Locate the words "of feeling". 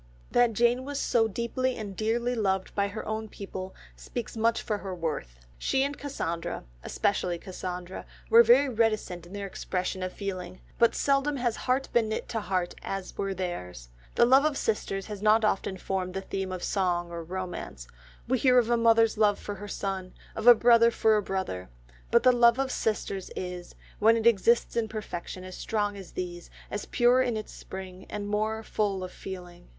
10.01-10.59, 29.03-29.69